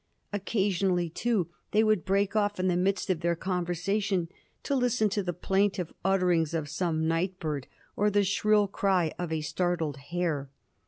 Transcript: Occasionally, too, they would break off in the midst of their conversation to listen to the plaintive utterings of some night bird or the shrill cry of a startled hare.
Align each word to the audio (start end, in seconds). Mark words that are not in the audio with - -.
Occasionally, 0.33 1.11
too, 1.11 1.51
they 1.73 1.83
would 1.83 2.05
break 2.05 2.35
off 2.35 2.59
in 2.59 2.67
the 2.69 2.75
midst 2.75 3.11
of 3.11 3.19
their 3.19 3.35
conversation 3.35 4.29
to 4.63 4.75
listen 4.75 5.09
to 5.09 5.21
the 5.21 5.31
plaintive 5.31 5.93
utterings 6.03 6.55
of 6.55 6.69
some 6.69 7.07
night 7.07 7.37
bird 7.39 7.67
or 7.95 8.09
the 8.09 8.23
shrill 8.23 8.67
cry 8.67 9.13
of 9.19 9.31
a 9.31 9.41
startled 9.41 9.97
hare. 9.97 10.49